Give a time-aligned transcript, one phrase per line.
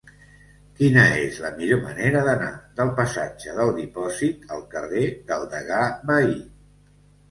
[0.79, 2.49] Quina és la millor manera d'anar
[2.81, 6.39] del passatge del Dipòsit al carrer del Degà Bahí?